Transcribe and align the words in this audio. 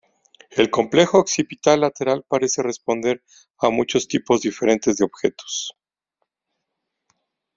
El 0.49 0.71
complejo 0.71 1.19
occipital 1.19 1.81
lateral 1.81 2.25
parece 2.27 2.63
responder 2.63 3.21
a 3.59 3.69
muchos 3.69 4.07
tipos 4.07 4.41
diferentes 4.41 4.97
de 4.97 5.05
objetos. 5.05 5.73